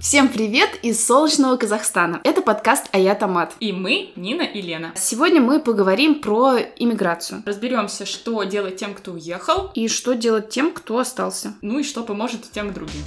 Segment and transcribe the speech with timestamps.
[0.00, 2.20] Всем привет из солнечного Казахстана.
[2.22, 3.54] Это подкаст «А я Томат».
[3.58, 4.92] И мы, Нина и Лена.
[4.94, 7.42] Сегодня мы поговорим про иммиграцию.
[7.44, 9.72] Разберемся, что делать тем, кто уехал.
[9.74, 11.54] И что делать тем, кто остался.
[11.62, 13.02] Ну и что поможет тем другим.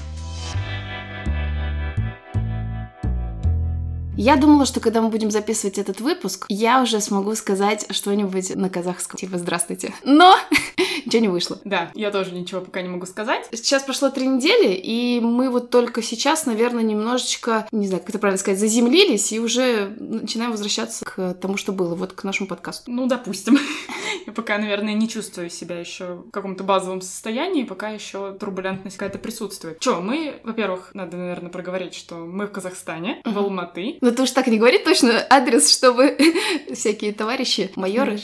[4.21, 8.69] Я думала, что когда мы будем записывать этот выпуск, я уже смогу сказать что-нибудь на
[8.69, 9.17] казахском.
[9.17, 9.95] Типа «Здравствуйте».
[10.03, 10.37] Но
[11.07, 11.57] ничего не вышло.
[11.65, 13.47] Да, я тоже ничего пока не могу сказать.
[13.51, 18.19] Сейчас прошло три недели, и мы вот только сейчас, наверное, немножечко, не знаю, как это
[18.19, 22.91] правильно сказать, заземлились и уже начинаем возвращаться к тому, что было, вот к нашему подкасту.
[22.91, 23.57] Ну, допустим.
[24.31, 29.19] Я пока, наверное, не чувствую себя еще в каком-то базовом состоянии, пока еще турбулентность какая-то
[29.19, 29.79] присутствует.
[29.79, 34.31] Че, мы, во-первых, надо, наверное, проговорить, что мы в Казахстане, в Алматы, ну, ты уж
[34.31, 36.17] так не говори точно адрес, чтобы
[36.73, 38.19] всякие товарищи, майоры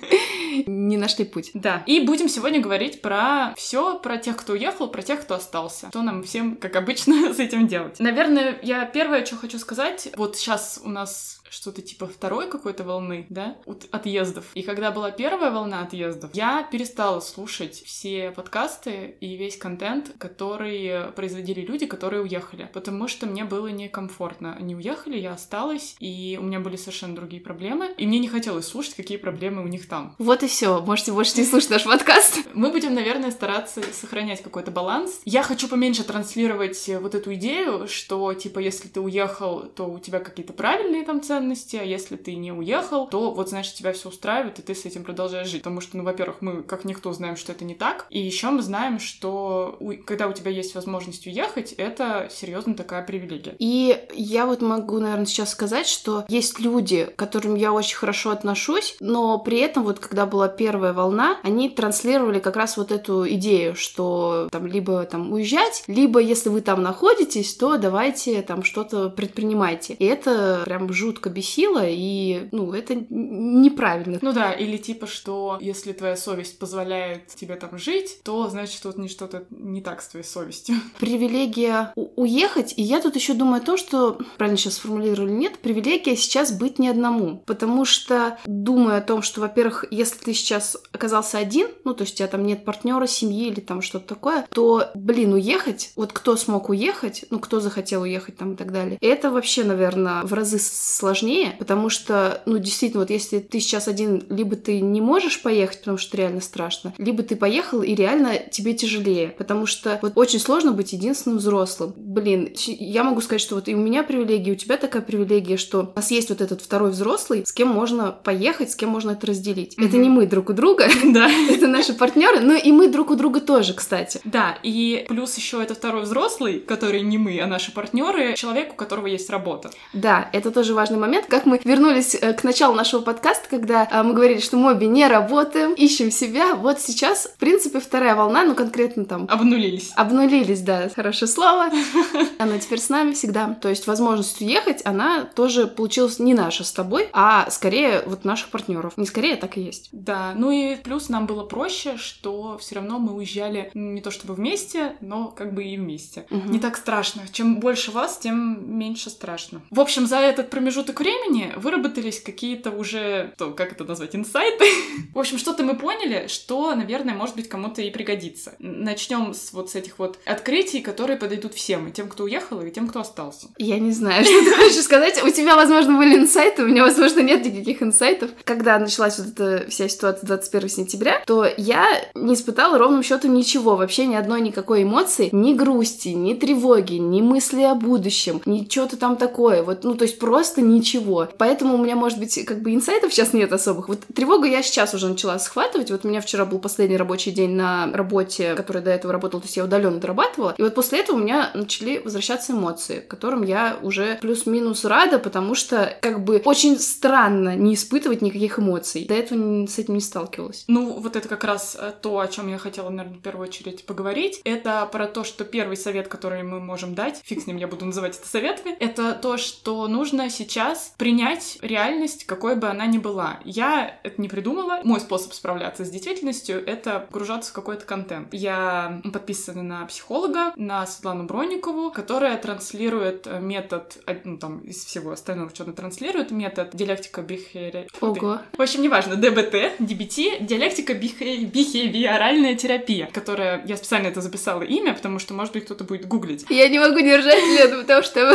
[0.66, 1.52] не нашли путь.
[1.54, 1.84] Да.
[1.86, 5.90] И будем сегодня говорить про все, про тех, кто уехал, про тех, кто остался.
[5.90, 8.00] Что нам всем, как обычно, с этим делать?
[8.00, 13.26] Наверное, я первое, что хочу сказать, вот сейчас у нас что-то типа второй какой-то волны,
[13.28, 13.56] да,
[13.90, 14.44] отъездов.
[14.54, 21.12] И когда была первая волна отъездов, я перестала слушать все подкасты и весь контент, который
[21.12, 24.54] производили люди, которые уехали, потому что мне было некомфортно.
[24.56, 28.66] Они уехали, я осталась, и у меня были совершенно другие проблемы, и мне не хотелось
[28.66, 30.14] слушать, какие проблемы у них там.
[30.18, 30.80] Вот и все.
[30.80, 32.38] Можете больше не слушать наш подкаст.
[32.54, 35.20] Мы будем, наверное, стараться сохранять какой-то баланс.
[35.24, 40.20] Я хочу поменьше транслировать вот эту идею, что, типа, если ты уехал, то у тебя
[40.20, 44.08] какие-то правильные там ценности, ценности, а если ты не уехал, то вот, значит, тебя все
[44.08, 45.62] устраивает, и ты с этим продолжаешь жить.
[45.62, 48.62] Потому что, ну, во-первых, мы, как никто, знаем, что это не так, и еще мы
[48.62, 49.92] знаем, что у...
[50.04, 53.54] когда у тебя есть возможность уехать, это серьезно такая привилегия.
[53.58, 58.30] И я вот могу, наверное, сейчас сказать, что есть люди, к которым я очень хорошо
[58.30, 63.28] отношусь, но при этом вот, когда была первая волна, они транслировали как раз вот эту
[63.34, 69.10] идею, что там либо там уезжать, либо если вы там находитесь, то давайте там что-то
[69.10, 69.94] предпринимайте.
[69.94, 74.18] И это прям жутко жутко бесило, и, ну, это неправильно.
[74.22, 78.96] Ну да, или типа, что если твоя совесть позволяет тебе там жить, то значит, вот
[78.98, 80.76] не что-то не так с твоей совестью.
[80.98, 86.16] Привилегия уехать, и я тут еще думаю о том, что, правильно сейчас сформулировали, нет, привилегия
[86.16, 91.38] сейчас быть не одному, потому что думаю о том, что, во-первых, если ты сейчас оказался
[91.38, 94.90] один, ну, то есть у тебя там нет партнера, семьи или там что-то такое, то,
[94.94, 99.30] блин, уехать, вот кто смог уехать, ну, кто захотел уехать там и так далее, это
[99.30, 104.24] вообще, наверное, в разы сложнее сложнее, потому что, ну, действительно, вот если ты сейчас один,
[104.28, 108.74] либо ты не можешь поехать, потому что реально страшно, либо ты поехал, и реально тебе
[108.74, 111.94] тяжелее, потому что вот очень сложно быть единственным взрослым.
[111.96, 115.56] Блин, я могу сказать, что вот и у меня привилегия, и у тебя такая привилегия,
[115.56, 119.12] что у нас есть вот этот второй взрослый, с кем можно поехать, с кем можно
[119.12, 119.78] это разделить.
[119.78, 119.88] Mm-hmm.
[119.88, 123.14] Это не мы друг у друга, да, это наши партнеры, но и мы друг у
[123.14, 124.20] друга тоже, кстати.
[124.24, 128.76] Да, и плюс еще это второй взрослый, который не мы, а наши партнеры, человек, у
[128.76, 129.70] которого есть работа.
[129.92, 133.88] Да, это тоже важный момент момент, как мы вернулись э, к началу нашего подкаста, когда
[133.90, 136.56] э, мы говорили, что мы обе не работаем, ищем себя.
[136.56, 139.26] Вот сейчас, в принципе, вторая волна, ну конкретно там...
[139.30, 139.92] Обнулились.
[139.94, 141.70] Обнулились, да, хорошее слово.
[142.38, 143.54] Она теперь с нами всегда.
[143.60, 148.48] То есть возможность уехать, она тоже получилась не наша с тобой, а скорее вот наших
[148.48, 148.94] партнеров.
[148.96, 149.88] Не скорее, а так и есть.
[149.92, 154.34] Да, ну и плюс нам было проще, что все равно мы уезжали не то чтобы
[154.34, 156.26] вместе, но как бы и вместе.
[156.30, 156.48] Угу.
[156.48, 157.22] Не так страшно.
[157.30, 159.60] Чем больше вас, тем меньше страшно.
[159.70, 164.64] В общем, за этот промежуток промежуток времени выработались какие-то уже, то, как это назвать, инсайты.
[165.14, 168.54] В общем, что-то мы поняли, что, наверное, может быть, кому-то и пригодится.
[168.58, 172.70] Начнем с вот с этих вот открытий, которые подойдут всем, и тем, кто уехал, и
[172.70, 173.48] тем, кто остался.
[173.58, 175.22] Я не знаю, что ты хочешь сказать.
[175.22, 178.30] У тебя, возможно, были инсайты, у меня, возможно, нет никаких инсайтов.
[178.44, 183.76] Когда началась вот эта вся ситуация 21 сентября, то я не испытала ровным счетом ничего,
[183.76, 188.96] вообще ни одной никакой эмоции, ни грусти, ни тревоги, ни мысли о будущем, ни что-то
[188.96, 189.62] там такое.
[189.62, 191.28] Вот, ну, то есть просто ничего ничего.
[191.38, 193.88] Поэтому у меня, может быть, как бы инсайтов сейчас нет особых.
[193.88, 195.90] Вот тревогу я сейчас уже начала схватывать.
[195.90, 199.46] Вот у меня вчера был последний рабочий день на работе, который до этого работал, то
[199.46, 200.54] есть я удаленно дорабатывала.
[200.56, 205.54] И вот после этого у меня начали возвращаться эмоции, которым я уже плюс-минус рада, потому
[205.54, 209.06] что как бы очень странно не испытывать никаких эмоций.
[209.06, 210.64] До этого с этим не сталкивалась.
[210.68, 213.84] Ну, вот это как раз э, то, о чем я хотела, наверное, в первую очередь
[213.84, 214.40] поговорить.
[214.44, 217.84] Это про то, что первый совет, который мы можем дать, фиг с ним, я буду
[217.84, 222.98] называть это советами, это то, что нужно сейчас сейчас принять реальность, какой бы она ни
[222.98, 223.40] была.
[223.44, 224.80] Я это не придумала.
[224.84, 228.28] Мой способ справляться с действительностью— это погружаться в какой-то контент.
[228.32, 234.84] Я подписана на психолога, на Светлану Бронникову, которая транслирует э, метод, э, ну, там, из
[234.84, 237.88] всего остального, что она транслирует, метод диалектика Бихере.
[238.00, 238.40] Ого.
[238.56, 243.64] В общем, неважно, ДБТ, DBT— диалектика бихевиоральная терапия, которая...
[243.66, 246.44] Я специально это записала имя, потому что, может быть, кто-то будет гуглить.
[246.50, 248.34] Я не могу держать Лену, потому что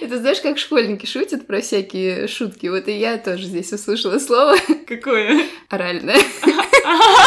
[0.00, 2.66] это знаешь, как школьники шутят про всякие шутки.
[2.66, 4.56] Вот и я тоже здесь услышала слово.
[4.86, 5.44] Какое?
[5.68, 6.18] Оральное.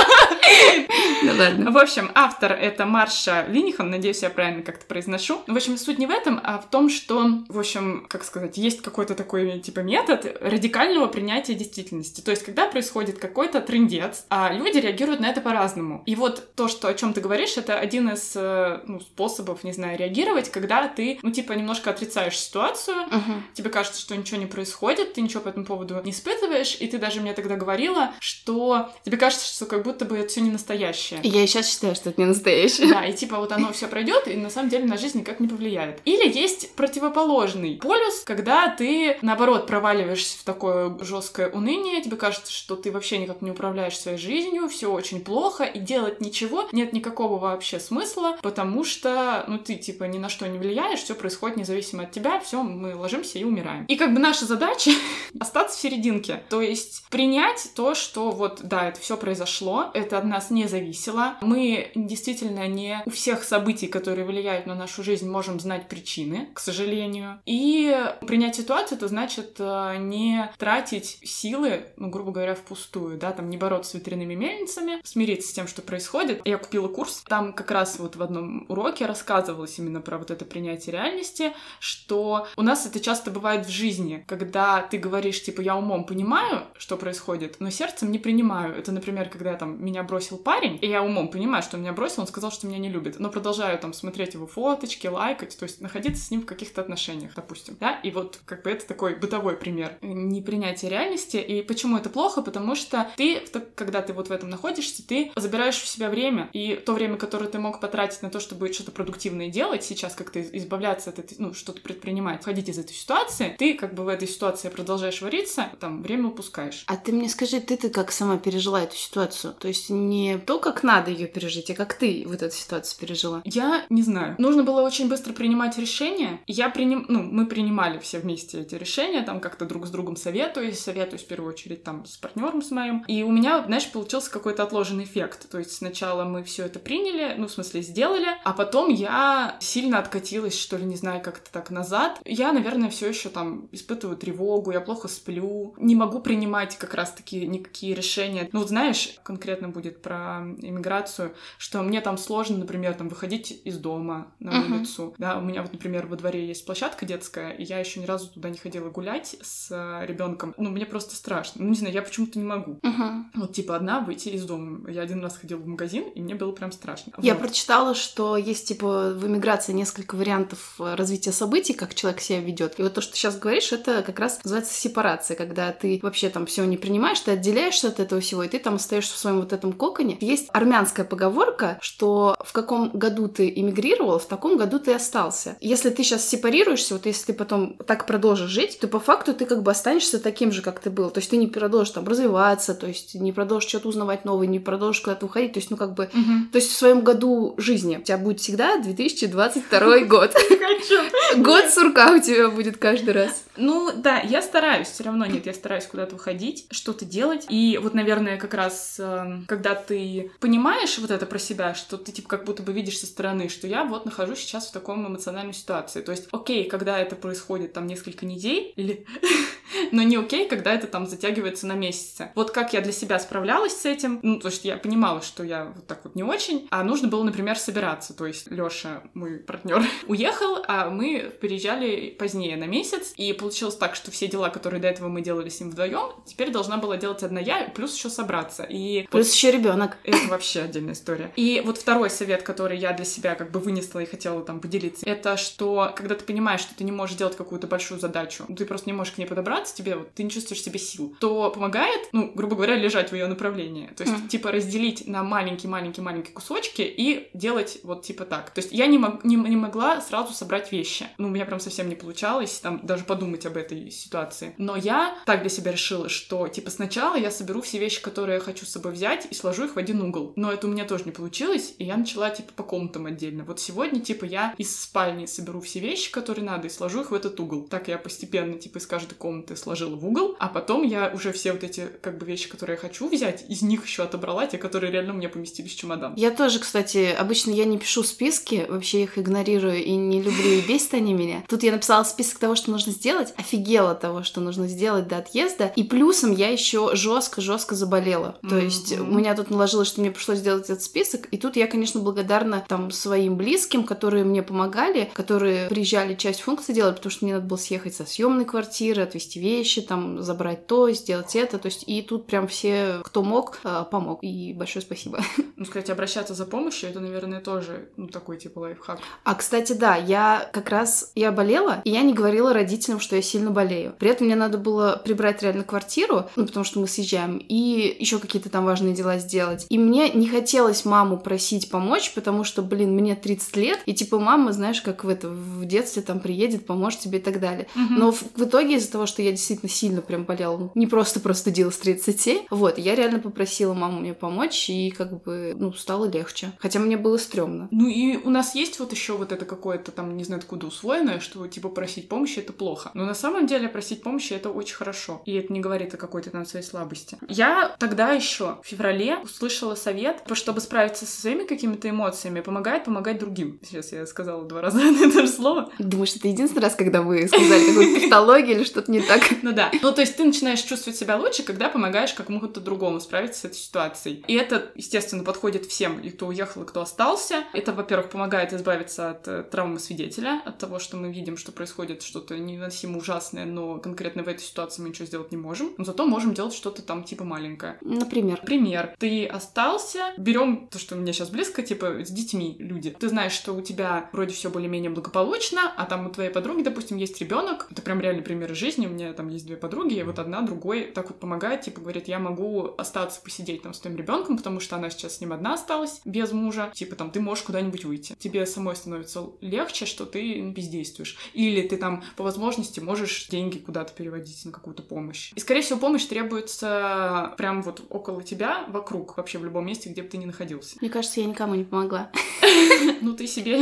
[1.24, 1.72] Ну ладно.
[1.72, 5.42] В общем, автор это Марша Линихан, надеюсь, я правильно как-то произношу.
[5.48, 8.82] В общем, суть не в этом, а в том, что, в общем, как сказать, есть
[8.82, 12.22] какой-то такой, типа, метод радикального принятия действительности.
[12.22, 16.04] То есть, когда происходит какой-то трендец, а люди реагируют на это по-разному.
[16.06, 19.72] И вот то, что, о чем ты говоришь, это один из э, ну, способов, не
[19.72, 23.44] знаю, реагировать, когда ты, ну, типа, немножко отрицаешь ситуацию, Мгм.
[23.54, 26.98] тебе кажется, что ничего не происходит, ты ничего по этому поводу не испытываешь, и ты
[26.98, 31.22] даже мне тогда говорила, что тебе кажется, что как будто бы это все не настоящее.
[31.24, 32.90] Я и сейчас считаю, что это не настоящее.
[32.90, 35.48] Да, и типа вот оно все пройдет, и на самом деле на жизнь никак не
[35.48, 36.02] повлияет.
[36.04, 42.76] Или есть противоположный полюс, когда ты, наоборот, проваливаешься в такое жесткое уныние, тебе кажется, что
[42.76, 47.40] ты вообще никак не управляешь своей жизнью, все очень плохо, и делать ничего нет никакого
[47.40, 52.04] вообще смысла, потому что, ну, ты, типа, ни на что не влияешь, все происходит независимо
[52.04, 53.86] от тебя, все, мы ложимся и умираем.
[53.86, 54.92] И как бы наша задача
[55.40, 60.32] остаться в серединке, то есть принять то, что вот, да, это все произошло, это от
[60.32, 65.60] нас не зависело, мы действительно не у всех событий, которые влияют на нашу жизнь, можем
[65.60, 67.40] знать причины, к сожалению.
[67.46, 73.50] И принять ситуацию, это значит э, не тратить силы, ну, грубо говоря, впустую, да, там
[73.50, 76.42] не бороться с ветряными мельницами, смириться с тем, что происходит.
[76.46, 80.46] Я купила курс, там как раз вот в одном уроке рассказывалось именно про вот это
[80.46, 85.76] принятие реальности, что у нас это часто бывает в жизни, когда ты говоришь, типа, я
[85.76, 88.76] умом понимаю, что происходит, но сердцем не принимаю.
[88.76, 92.28] Это, например, когда там меня бросил парень, и я умом понимаю, что меня бросил, он
[92.28, 96.24] сказал, что меня не любит, но продолжаю там смотреть его фоточки, лайкать, то есть находиться
[96.24, 99.98] с ним в каких-то отношениях, допустим, да, и вот как бы это такой бытовой пример
[100.02, 103.42] непринятия реальности, и почему это плохо, потому что ты,
[103.76, 107.48] когда ты вот в этом находишься, ты забираешь в себя время, и то время, которое
[107.48, 111.36] ты мог потратить на то, чтобы что-то продуктивное делать, сейчас как-то из- избавляться от этой,
[111.40, 115.70] ну, что-то предпринимать, ходить из этой ситуации, ты как бы в этой ситуации продолжаешь вариться,
[115.82, 116.86] там, время упускаешь.
[116.88, 119.54] А ты мне скажи, ты-то как сама пережила эту ситуацию?
[119.60, 123.42] То есть не то, как надо ее пережить, а как ты вот эту ситуацию пережила?
[123.46, 124.36] Я не знаю.
[124.38, 126.40] Нужно было очень быстро принимать решения.
[126.48, 127.06] Я приним...
[127.08, 131.28] Ну, мы принимали все вместе эти решения, там как-то друг с другом советуюсь, советуюсь в
[131.28, 133.04] первую очередь там с партнером с моим.
[133.08, 135.50] И у меня, знаешь, получился какой-то отложенный эффект.
[135.50, 140.00] То есть сначала мы все это приняли, ну, в смысле, сделали, а потом я сильно
[140.00, 142.20] откатилась, что ли, не знаю, как-то так назад.
[142.26, 147.46] Я, наверное, все еще там испытываю тревогу, я плохо сплю, не могу принимать как раз-таки
[147.48, 148.50] никакие решения.
[148.52, 153.78] Ну, вот знаешь, конкретно будет про иммиграцию, что мне там сложно, например, там выходить из
[153.78, 154.74] дома на Мгм.
[154.78, 155.16] улицу.
[155.18, 158.28] Да, у меня вот, например, во дворе есть площадка детская, и я еще ни разу
[158.30, 159.70] туда не ходила гулять с
[160.06, 160.54] ребенком.
[160.58, 161.64] Ну, мне просто страшно.
[161.64, 162.80] Ну, не знаю, я почему-то не могу.
[162.82, 163.32] Мгм.
[163.36, 164.90] Вот, типа, одна выйти из дома.
[164.90, 167.14] Я один раз ходила в магазин, и мне было прям страшно.
[167.22, 167.42] Я Вот.
[167.44, 172.80] прочитала, что есть, типа, в эмиграции несколько вариантов э, развития событий, как человек себя ведет.
[172.80, 176.30] И вот то, что ты сейчас говоришь, это как раз называется сепарация, когда ты вообще
[176.30, 179.40] там все не принимаешь, ты отделяешься от этого всего, и ты там остаешься в своем
[179.40, 180.18] вот этом коконе.
[180.22, 185.58] Есть армянская поговорка, что в каком году ты эмигрировал, в таком году ты остался.
[185.62, 189.46] Если ты сейчас сепарируешься, вот если ты потом так продолжишь жить, то по факту ты
[189.46, 191.10] как бы останешься таким же, как ты был.
[191.10, 194.60] То есть ты не продолжишь там развиваться, то есть не продолжишь что-то узнавать новое, не
[194.60, 195.54] продолжишь куда-то уходить.
[195.54, 196.50] То есть, ну, как бы Мгм.
[196.52, 200.34] то есть в своем году жизни у тебя будет всегда 2022 год.
[201.38, 203.44] Год сурка у тебя будет каждый раз.
[203.58, 207.46] Ну, да, я стараюсь, все равно нет, я стараюсь куда-то выходить, что-то делать.
[207.50, 212.30] И вот, наверное, как раз, эм, ты понимаешь вот это про себя, что ты, типа,
[212.30, 216.02] как будто бы видишь со стороны, что я вот нахожусь сейчас в таком эмоциональной ситуации.
[216.02, 218.74] То есть, окей, когда это происходит там несколько недель,
[219.92, 222.32] но не окей, когда это там затягивается на месяцы.
[222.36, 225.66] Вот как я для себя справлялась с этим, ну, то есть я понимала, что я
[225.66, 228.14] вот так вот не очень, а нужно было, например, собираться.
[228.14, 233.96] То есть Лёша, мой партнер, уехал, а мы переезжали позднее на месяц, и получилось так,
[233.96, 237.24] что все дела, которые до этого мы делали с ним вдвоем, теперь должна была делать
[237.24, 238.64] одна я, плюс еще собраться.
[238.64, 239.65] И Плюс еще ребенок.
[239.74, 241.32] Это вообще отдельная история.
[241.36, 245.06] И вот второй совет, который я для себя как бы вынесла и хотела там поделиться,
[245.06, 248.90] это что, когда ты понимаешь, что ты не можешь делать какую-то большую задачу, ты просто
[248.90, 252.32] не можешь к ней подобраться, тебе вот, ты не чувствуешь себе сил, то помогает, ну,
[252.34, 253.88] грубо говоря, лежать в ее направлении.
[253.96, 254.28] То есть, Мгм.
[254.28, 258.50] типа, разделить на маленькие-маленькие-маленькие кусочки и делать вот типа так.
[258.52, 261.08] То есть я не, мог- не, не могла сразу собрать вещи.
[261.18, 264.54] Ну, у меня прям совсем не получалось там даже подумать об этой ситуации.
[264.58, 268.40] Но я так для себя решила, что, типа, сначала я соберу все вещи, которые я
[268.42, 270.34] хочу с собой взять, и сложу их в один угол.
[270.36, 273.46] Но это у меня тоже не получилось, и я начала, типа, по комнатам отдельно.
[273.46, 277.14] Вот сегодня, типа, я из спальни соберу все вещи, которые надо, и сложу их в
[277.14, 277.64] этот угол.
[277.64, 281.54] Так я постепенно, типа, из каждой комнаты сложила в угол, а потом я уже все
[281.54, 284.92] вот эти, как бы, вещи, которые я хочу взять, из них еще отобрала те, которые
[284.92, 286.14] реально у меня поместились в чемодан.
[286.16, 290.62] Я тоже, кстати, обычно я не пишу списки, вообще их игнорирую и не люблю, и
[290.62, 291.44] бесит они меня.
[291.48, 295.72] Тут я написала список того, что нужно сделать, офигела того, что нужно сделать до отъезда,
[295.76, 298.38] и плюсом я еще жестко-жестко заболела.
[298.48, 301.68] То есть у меня тут наложилось, что мне пришлось сделать этот список, и тут я,
[301.68, 307.26] конечно, благодарна там своим близким, которые мне помогали, которые приезжали часть функций делать, потому что
[307.26, 311.68] мне надо было съехать со съемной квартиры, отвезти вещи, там забрать то, сделать это, то
[311.68, 315.20] есть и тут прям все, кто мог, э, помог, и большое спасибо.
[315.58, 319.00] Ну, сказать, обращаться за помощью, это, наверное, тоже, ну, такой, типа, лайфхак.
[319.24, 323.22] А, кстати, да, я как раз, я болела, и я не говорила родителям, что я
[323.22, 323.96] сильно болею.
[323.98, 328.20] При этом мне надо было прибрать реально квартиру, ну, потому что мы съезжаем, и еще
[328.20, 329.25] какие-то там важные дела сделать.
[329.70, 334.20] И мне не хотелось маму просить помочь, потому что, блин, мне 30 лет, и типа
[334.20, 337.68] мама, знаешь, как в это, в детстве там приедет, поможет тебе и так далее.
[337.76, 337.94] Угу.
[337.94, 341.20] Но в, в итоге из-за того, что я действительно сильно прям болела, ну, не просто
[341.20, 346.06] простудила с 30, вот, я реально попросила маму мне помочь, и как бы, ну, стало
[346.06, 346.52] легче.
[346.60, 347.68] Хотя мне было стрёмно.
[347.72, 351.20] Ну и у нас есть вот еще вот это какое-то там, не знаю, откуда усвоенное,
[351.20, 352.92] что типа просить помощи это плохо.
[352.94, 355.22] Но на самом деле просить помощи это очень хорошо.
[355.26, 357.18] И это не говорит о какой-то там своей слабости.
[357.28, 363.20] Я тогда еще в феврале услышала совет, чтобы справиться со своими какими-то эмоциями, помогает помогать
[363.20, 363.60] другим.
[363.64, 365.72] Сейчас я сказала два раза это же слово.
[365.80, 369.22] Думаешь, это единственный раз, когда вы сказали какую-то тавтологию или что-то не так?
[369.42, 369.72] Ну да.
[369.82, 373.58] Ну то есть ты начинаешь чувствовать себя лучше, когда помогаешь какому-то другому справиться с этой
[373.58, 374.24] ситуацией.
[374.28, 377.44] И это, естественно, подходит всем, и кто уехал, и кто остался.
[377.54, 382.02] Это, во-первых, помогает избавиться от э, травмы свидетеля, от того, что мы видим, что происходит
[382.02, 385.74] что-то невыносимо ужасное, но конкретно в этой ситуации мы ничего сделать не можем.
[385.78, 387.78] Но зато можем делать что-то там типа маленькое.
[387.82, 388.42] Например?
[388.46, 388.96] Пример.
[389.00, 392.92] Ты остался, берем то, что у меня сейчас близко, типа с детьми люди.
[392.92, 396.98] Ты знаешь, что у тебя вроде все более-менее благополучно, а там у твоей подруги, допустим,
[396.98, 397.68] есть ребенок.
[397.72, 398.88] Это прям реальный пример жизни.
[398.88, 402.08] У меня там есть две подруги, и вот одна другой так вот помогает, типа говорит,
[402.08, 405.54] я могу остаться посидеть там с твоим ребенком, потому что она сейчас с ним одна
[405.54, 406.72] осталась, без мужа.
[406.74, 408.16] Типа там ты можешь куда-нибудь выйти.
[408.18, 411.18] Тебе самой становится легче, что ты бездействуешь.
[411.34, 415.32] Или ты там по возможности можешь деньги куда-то переводить на какую-то помощь.
[415.36, 420.02] И, скорее всего, помощь требуется прям вот около тебя, вокруг, вообще в любом месте, где
[420.02, 420.78] бы ты ни находился.
[420.82, 422.12] Мне кажется, я никому не помогла.
[423.02, 423.60] Ну, ты себе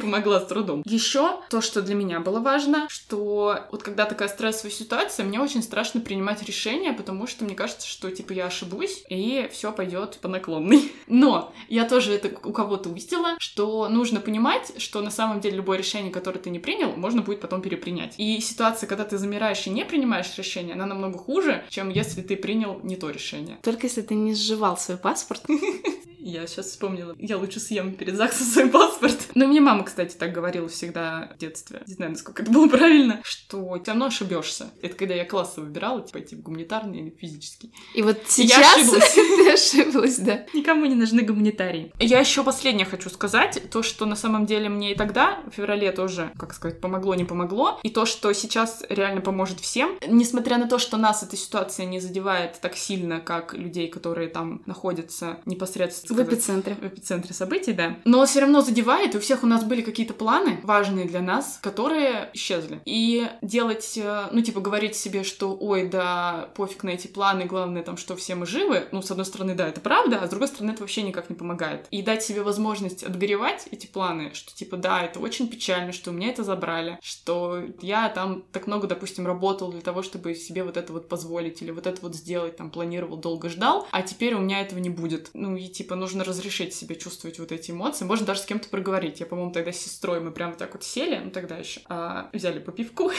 [0.00, 0.82] помогла с трудом.
[0.86, 5.62] Еще то, что для меня было важно, что вот когда такая стрессовая ситуация, мне очень
[5.62, 10.28] страшно принимать решения, потому что мне кажется, что, типа, я ошибусь, и все пойдет по
[10.28, 10.92] наклонной.
[11.06, 15.78] Но я тоже это у кого-то увидела, что нужно понимать, что на самом деле любое
[15.78, 18.14] решение, которое ты не принял, можно будет потом перепринять.
[18.18, 22.36] И ситуация, когда ты замираешь и не принимаешь решение, она намного хуже, чем если ты
[22.36, 23.58] принял не то решение.
[23.62, 25.42] Только если ты не сживал свой паспорт.
[26.26, 27.14] Я сейчас вспомнила.
[27.20, 29.28] Я лучше съем перед ЗАГСом свой паспорт.
[29.36, 31.84] Ну, мне мама, кстати, так говорила всегда в детстве.
[31.86, 34.70] Не знаю, насколько это было правильно, что все равно ошибешься.
[34.82, 37.72] Это когда я классы выбирала, типа, пойти в гуманитарный или физический.
[37.94, 39.14] И вот сейчас я ошиблась.
[39.14, 40.46] ты ошиблась, да.
[40.52, 41.92] Никому не нужны гуманитарии.
[42.00, 43.62] Я еще последнее хочу сказать.
[43.70, 47.24] То, что на самом деле мне и тогда, в феврале тоже, как сказать, помогло, не
[47.24, 47.78] помогло.
[47.84, 49.96] И то, что сейчас реально поможет всем.
[50.04, 54.62] Несмотря на то, что нас эта ситуация не задевает так сильно, как людей, которые там
[54.66, 56.74] находятся непосредственно в эпицентре.
[56.74, 57.96] В эпицентре событий, да.
[58.04, 61.58] Но все равно задевает, и у всех у нас были какие-то планы важные для нас,
[61.62, 62.80] которые исчезли.
[62.84, 67.82] И делать, э, ну, типа, говорить себе, что, ой, да, пофиг на эти планы, главное
[67.82, 70.48] там, что все мы живы, ну, с одной стороны, да, это правда, а с другой
[70.48, 71.86] стороны, это вообще никак не помогает.
[71.90, 76.14] И дать себе возможность отгоревать эти планы, что, типа, да, это очень печально, что у
[76.14, 80.76] меня это забрали, что я там так много, допустим, работал для того, чтобы себе вот
[80.76, 84.40] это вот позволить или вот это вот сделать, там, планировал, долго ждал, а теперь у
[84.40, 85.30] меня этого не будет.
[85.34, 88.04] Ну, и, типа, нужно разрешить себе чувствовать вот эти эмоции.
[88.04, 89.18] Можно даже с кем-то проговорить.
[89.18, 92.60] Я, по-моему, тогда с сестрой мы прям так вот сели, ну тогда еще, а, взяли
[92.60, 93.10] по пивку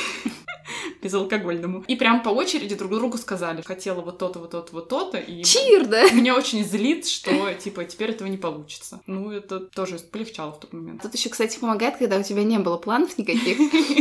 [1.03, 1.83] безалкогольному.
[1.85, 5.17] И прям по очереди друг другу сказали, хотела вот то-то, вот то-то, вот то-то.
[5.17, 6.09] И Чир, да?
[6.11, 9.01] Меня очень злит, что, типа, теперь этого не получится.
[9.05, 11.01] Ну, это тоже полегчало в тот момент.
[11.01, 13.57] Тут еще, кстати, помогает, когда у тебя не было планов никаких.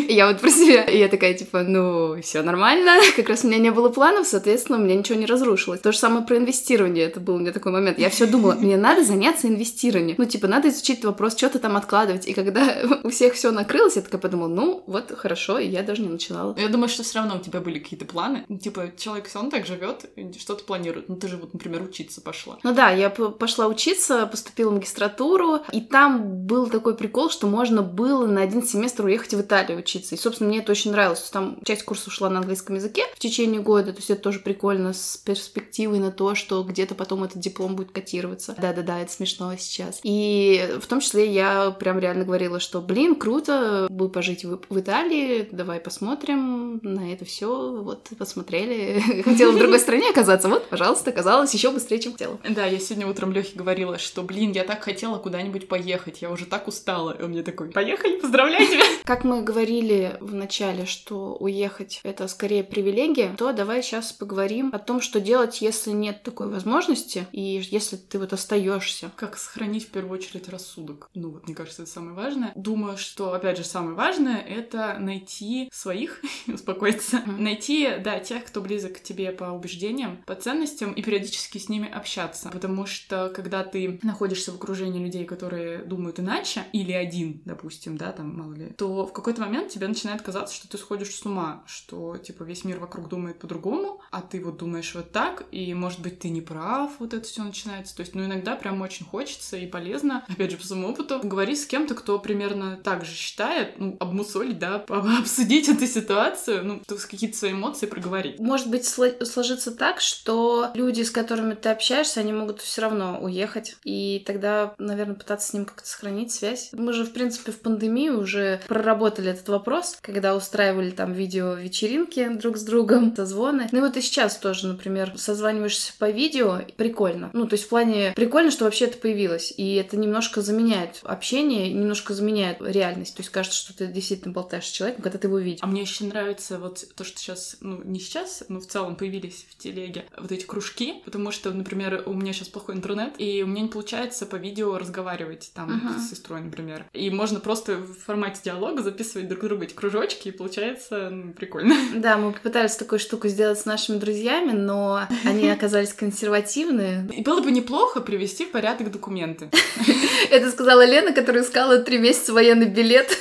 [0.08, 3.00] Я вот про себя, и я такая, типа, ну, все нормально.
[3.16, 5.80] Как раз у меня не было планов, соответственно, у меня ничего не разрушилось.
[5.80, 7.98] То же самое про инвестирование, это был у меня такой момент.
[7.98, 10.16] Я все думала, мне надо заняться инвестированием.
[10.18, 12.26] Ну, типа, надо изучить вопрос, что-то там откладывать.
[12.26, 16.02] И когда у всех все накрылось, я такая подумала, ну, вот хорошо, и я даже
[16.02, 16.54] не начинала.
[16.58, 18.44] Я думаю, что все равно у тебя были какие-то планы.
[18.48, 20.06] Ну, типа, человек все равно так живет,
[20.38, 21.08] что-то планирует.
[21.08, 22.58] Ну, ты же вот, например, учиться пошла.
[22.62, 27.82] Ну да, я пошла учиться, поступила в магистратуру, и там был такой прикол, что можно
[27.82, 30.14] было на один семестр уехать в Италию учиться.
[30.14, 31.20] И, собственно, мне это очень нравилось.
[31.30, 34.92] Там часть курса ушла на английском языке в течение года, то есть это тоже прикольно
[34.92, 38.55] с перспективой на то, что где-то потом этот диплом будет котироваться.
[38.58, 40.00] Да-да-да, это смешно сейчас.
[40.02, 44.80] И в том числе я прям реально говорила, что, блин, круто бы пожить в, в
[44.80, 47.82] Италии, давай посмотрим на это все.
[47.82, 49.22] Вот, посмотрели.
[49.24, 50.48] Хотела в другой стране оказаться.
[50.48, 52.38] Вот, пожалуйста, оказалось еще быстрее, чем хотела.
[52.48, 56.46] Да, я сегодня утром Лехе говорила, что, блин, я так хотела куда-нибудь поехать, я уже
[56.46, 57.12] так устала.
[57.12, 58.84] И он мне такой, поехали, поздравляю тебя.
[59.04, 64.78] Как мы говорили в начале, что уехать— это скорее привилегия, то давай сейчас поговорим о
[64.78, 69.10] том, что делать, если нет такой возможности, и если ты вот остаешься.
[69.16, 71.10] Как сохранить в первую очередь рассудок.
[71.14, 72.52] Ну вот, мне кажется, это самое важное.
[72.54, 78.98] Думаю, что, опять же, самое важное— это найти своих, успокоиться, найти, да, тех, кто близок
[78.98, 82.50] к тебе по убеждениям, по ценностям, и периодически с ними общаться.
[82.50, 88.12] Потому что, когда ты находишься в окружении людей, которые думают иначе, или один, допустим, да,
[88.12, 91.64] там, мало ли, то в какой-то момент тебе начинает казаться, что ты сходишь с ума,
[91.66, 96.00] что, типа, весь мир вокруг думает по-другому, а ты вот думаешь вот так, и, может
[96.00, 97.96] быть, ты не прав, вот это все начинается.
[97.96, 101.60] То есть, ну, иногда прям очень хочется и полезно, опять же, по своему опыту, говорить
[101.60, 107.36] с кем-то, кто примерно так же считает, ну, обмусолить, да, обсудить эту ситуацию, ну, какие-то
[107.36, 108.38] свои эмоции проговорить.
[108.38, 113.76] Может быть, сложится так, что люди, с которыми ты общаешься, они могут все равно уехать,
[113.84, 116.70] и тогда, наверное, пытаться с ним как-то сохранить связь.
[116.72, 122.56] Мы же, в принципе, в пандемию уже проработали этот вопрос, когда устраивали там видео-вечеринки друг
[122.56, 123.68] с другом, созвоны.
[123.72, 127.30] Ну и вот и сейчас тоже, например, созваниваешься по видео, прикольно.
[127.32, 131.72] Ну, то есть в плане прикольно, что вообще это появилось, и это немножко заменяет общение,
[131.72, 133.14] немножко заменяет реальность.
[133.14, 135.60] То есть кажется, что ты действительно болтаешь с человеком, когда ты его видишь.
[135.62, 139.46] А мне еще нравится вот то, что сейчас, ну, не сейчас, но в целом появились
[139.48, 143.46] в телеге вот эти кружки, потому что, например, у меня сейчас плохой интернет, и у
[143.46, 146.00] меня не получается по видео разговаривать там uh-huh.
[146.00, 146.84] с сестрой, например.
[146.94, 151.76] И можно просто в формате диалога записывать друг другу эти кружочки, и получается ну, прикольно.
[151.94, 157.08] Да, мы попытались такую штуку сделать с нашими друзьями, но они оказались консервативны.
[157.16, 159.50] И было бы неплохо привести в порядок документы.
[160.30, 163.14] Это сказала Лена, которая искала три месяца военный билет.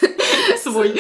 [0.63, 0.99] Свой.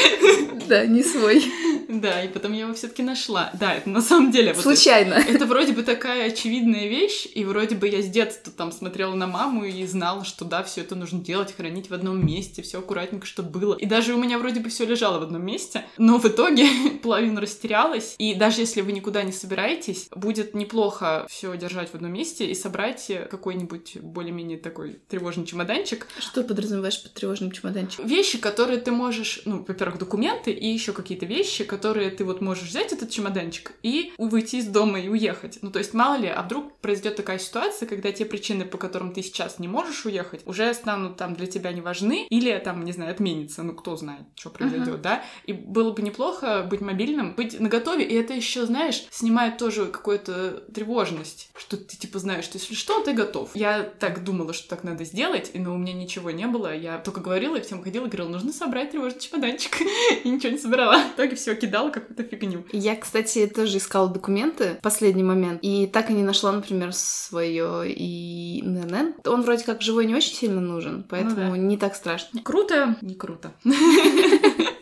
[0.67, 1.45] Да, не свой.
[2.05, 3.51] Да, и потом я его все-таки нашла.
[3.59, 4.53] Да, это на самом деле...
[4.55, 5.15] Случайно.
[5.15, 8.71] Вот это, это вроде бы такая очевидная вещь, и вроде бы я с детства там
[8.71, 12.61] смотрела на маму и знала, что да, все это нужно делать, хранить в одном месте,
[12.61, 13.75] все аккуратненько, чтобы было.
[13.75, 16.67] И даже у меня вроде бы все лежало в одном месте, но в итоге
[17.03, 18.15] половина растерялась.
[18.17, 22.55] И даже если вы никуда не собираетесь, будет неплохо все держать в одном месте и
[22.55, 26.07] собрать какой-нибудь более-менее такой тревожный чемоданчик.
[26.19, 28.07] Что подразумеваешь под тревожным чемоданчиком?
[28.07, 32.69] Вещи, которые ты можешь, ну, во-первых, документы и еще какие-то вещи, которые ты вот можешь
[32.69, 35.59] взять этот чемоданчик и выйти из дома и уехать.
[35.61, 39.11] Ну, то есть, мало ли, а вдруг произойдет такая ситуация, когда те причины, по которым
[39.11, 42.93] ты сейчас не можешь уехать, уже станут там для тебя не важны, или там, не
[42.93, 45.01] знаю, отменится, ну, кто знает, что произойдет, uh-huh.
[45.01, 45.23] да?
[45.45, 50.63] И было бы неплохо быть мобильным, быть наготове, и это еще, знаешь, снимает тоже какую-то
[50.73, 53.51] тревожность, что ты, типа, знаешь, что если что, ты готов.
[53.53, 57.19] Я так думала, что так надо сделать, но у меня ничего не было, я только
[57.19, 59.81] говорила и всем ходила, говорила, нужно собрать тревожный чемоданчик,
[60.23, 60.99] и ничего не собирала.
[60.99, 62.63] В итоге все кидала какую-то фигню.
[62.71, 67.91] Я, кстати, тоже искала документы в последний момент, и так и не нашла, например, свое
[67.91, 69.15] и ННН.
[69.25, 71.57] Он вроде как живой не очень сильно нужен, поэтому ну, да.
[71.57, 72.41] не так страшно.
[72.43, 72.95] Круто?
[73.01, 73.51] Не круто.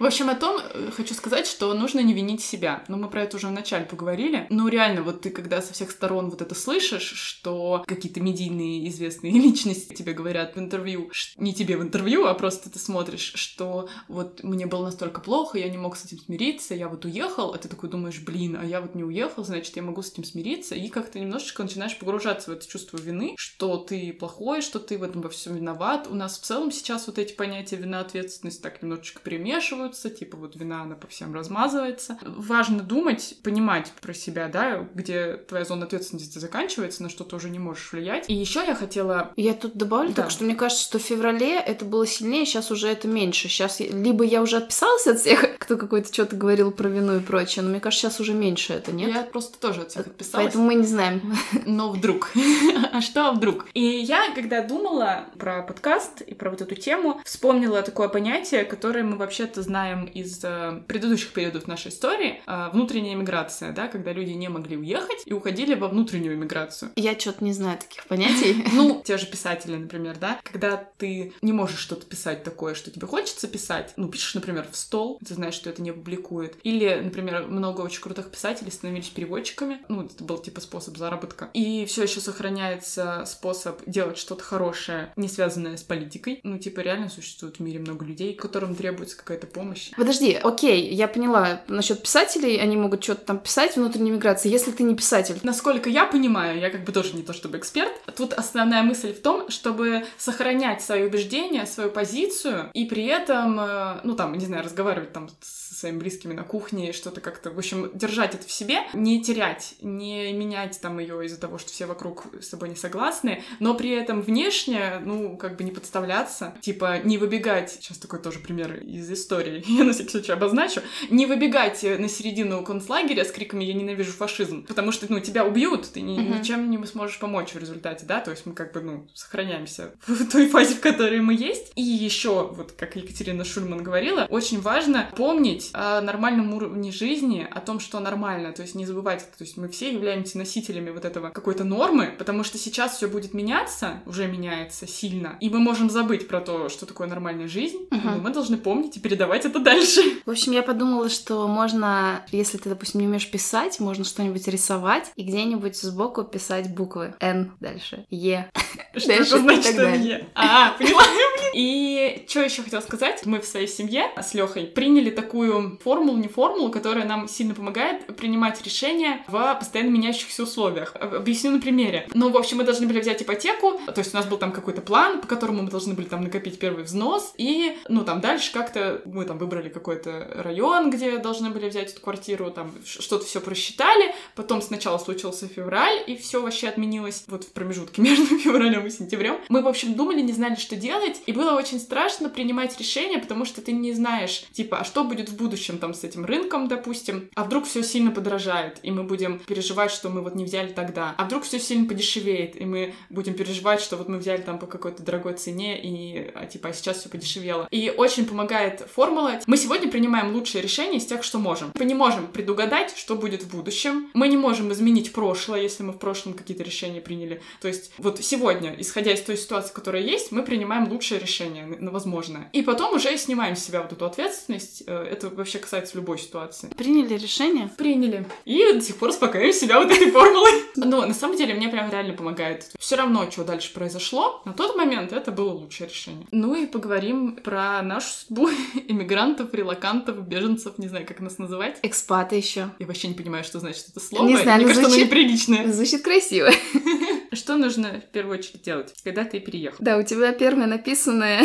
[0.04, 2.84] В общем, о том э, хочу сказать, что нужно не винить себя.
[2.90, 4.48] Но ну, мы про это уже вначале поговорили.
[4.50, 9.32] Ну, реально, вот ты когда со всех сторон вот это слышишь, что какие-то медийные известные
[9.42, 14.44] личности тебе говорят в интервью, не тебе в интервью, а просто ты смотришь, что вот
[14.44, 17.70] мне было настолько плохо, я не мог с этим смириться, я вот уехал, а ты
[17.70, 20.90] такой думаешь, блин, а я вот не уехал, значит, я могу с этим смириться, и
[20.90, 25.22] как-то немножечко начинаешь погружаться в это чувство вины, что ты плохой, что ты в этом
[25.22, 26.08] во всем виноват.
[26.12, 30.38] У нас в целом сейчас вот эти понятия вина, ответственность так немножечко перемешивают, размазываются, типа
[30.38, 32.18] вот вина, она по всем размазывается.
[32.24, 37.50] Важно думать, понимать про себя, да, где твоя зона ответственности заканчивается, на что ты уже
[37.50, 38.30] не можешь влиять.
[38.30, 39.32] И еще я хотела...
[39.36, 40.24] Я тут добавлю да.
[40.24, 43.48] так, что мне кажется, что в феврале это было сильнее, сейчас уже это меньше.
[43.48, 47.64] Сейчас либо я уже отписалась от всех, кто какой-то что-то говорил про вину и прочее,
[47.64, 49.14] но мне кажется, сейчас уже меньше это, нет?
[49.14, 50.46] Я просто тоже от всех отписалась.
[50.46, 51.22] Поэтому мы не знаем.
[51.66, 52.32] Но вдруг.
[52.92, 53.66] а что вдруг?
[53.74, 59.04] И я, когда думала про подкаст и про вот эту тему, вспомнила такое понятие, которое
[59.04, 64.14] мы вообще-то знаем знаем из э, предыдущих периодов нашей истории, э, внутренняя миграция, да, когда
[64.14, 66.92] люди не могли уехать и уходили во внутреннюю миграцию.
[66.96, 68.64] Я что-то не знаю таких понятий.
[68.74, 73.08] Ну, те же писатели, например, да, когда ты не можешь что-то писать такое, что тебе
[73.08, 76.58] хочется писать, ну, пишешь, например, в стол, ты знаешь, что это не публикует.
[76.64, 81.50] Или, например, много очень крутых писателей становились переводчиками, ну, это был типа способ заработка.
[81.54, 86.40] И все еще сохраняется способ делать что-то хорошее, не связанное с политикой.
[86.44, 89.63] Ну, типа, реально существует в мире много людей, которым требуется какая-то помощь.
[89.96, 91.62] Подожди, окей, я поняла.
[91.68, 95.40] Насчет писателей, они могут что-то там писать внутренней миграции, если ты не писатель.
[95.44, 99.22] Насколько я понимаю, я как бы тоже не то чтобы эксперт, тут основная мысль в
[99.22, 104.64] том, чтобы сохранять свои убеждения, свою позицию, и при этом, э, ну там, не знаю,
[104.64, 108.80] разговаривать там со своими близкими на кухне, что-то как-то, в общем, держать это в себе,
[108.94, 113.44] не терять, не менять там ее из-за того, что все вокруг с тобой не согласны,
[113.60, 118.40] но при этом внешне, ну, как бы не подставляться, типа не выбегать, сейчас такой тоже
[118.40, 123.64] пример из истории, я на всякий случай обозначу, не выбегать на середину концлагеря с криками
[123.64, 126.40] «я ненавижу фашизм», потому что, ну, тебя убьют, ты ни, Мгм.
[126.40, 130.30] ничем не сможешь помочь в результате, да, то есть мы как бы, ну, сохраняемся в
[130.32, 131.72] той фазе, в которой мы есть.
[131.76, 137.60] И еще, вот как Екатерина Шульман говорила, очень важно помнить о нормальном уровне жизни, о
[137.62, 141.30] том, что нормально, то есть не забывать, то есть мы все являемся носителями вот этого
[141.30, 146.28] какой-то нормы, потому что сейчас все будет меняться, уже меняется сильно, и мы можем забыть
[146.28, 148.02] про то, что такое нормальная жизнь, Мгм.
[148.06, 150.02] но мы должны помнить и передавать это дальше.
[150.26, 155.12] В общем, я подумала, что можно, если ты, допустим, не умеешь писать, можно что-нибудь рисовать
[155.16, 158.50] и где-нибудь сбоку писать буквы Н дальше, Е.
[158.96, 159.78] Что это значит.
[159.78, 160.28] МЕ?
[160.36, 161.52] А, поняла, блин.
[161.56, 163.26] И что еще хотела сказать?
[163.26, 168.16] Мы в своей семье с Лехой приняли такую формулу, не формулу, которая нам сильно помогает
[168.16, 170.96] принимать решения в постоянно меняющихся условиях.
[171.00, 172.08] Об- Объясню на примере.
[172.14, 174.82] Ну, в общем, мы должны были взять ипотеку, то есть у нас был там какой-то
[174.82, 179.02] план, по которому мы должны были там накопить первый взнос, и, ну, там дальше как-то
[179.06, 184.14] мы там выбрали какой-то район, где должны были взять эту квартиру, там что-то все просчитали,
[184.36, 189.38] потом сначала случился февраль, и все вообще отменилось вот в промежутке между февралем и сентябрем.
[189.50, 193.46] Мы, в общем, думали, не знали, что делать, и было очень страшно принимать решения, потому
[193.46, 197.30] что ты не знаешь, типа, а что будет в будущем там с этим рынком, допустим,
[197.36, 201.16] а вдруг все сильно подорожает, и мы будем переживать, что мы вот не взяли тогда,
[201.18, 204.68] а вдруг все сильно подешевеет, и мы будем переживать, что вот мы взяли там по
[204.68, 207.68] какой-то дорогой цене, и а, типа, а сейчас все подешевело.
[207.72, 209.23] И очень помогает формула.
[209.46, 211.72] Мы сегодня принимаем лучшие решения из тех, что можем.
[211.76, 214.10] Мы не можем предугадать, что будет в будущем.
[214.14, 217.42] Мы не можем изменить прошлое, если мы в прошлом какие-то решения приняли.
[217.62, 222.50] То есть вот сегодня, исходя из той ситуации, которая есть, мы принимаем лучшее решение, возможное.
[222.54, 224.84] И потом уже снимаем с себя вот эту ответственность.
[224.88, 226.70] Э, Это вообще касается любой ситуации.
[226.76, 227.70] Приняли решение?
[227.78, 228.26] Приняли.
[228.46, 230.52] И до сих пор успокаиваем себя вот этой формулой.
[230.76, 232.72] Но на самом деле мне прям реально помогает.
[232.80, 236.28] Все равно, что дальше произошло, на тот момент это было лучшее решение.
[236.32, 238.50] Ну и поговорим про нашу судьбу
[238.88, 239.13] иммигрантов,
[239.54, 241.80] релакантов, беженцев, не знаю, как нас называть.
[241.84, 242.70] Экспаты еще.
[242.80, 244.28] Я вообще не понимаю, что значит это слово.
[244.28, 245.72] Не знаю, Мне ну кажется, оно звучит- неприличное.
[245.72, 246.50] Звучит красиво.
[247.34, 249.78] Что нужно в первую очередь делать, когда ты переехал?
[249.80, 251.44] Да, у тебя первое написанное.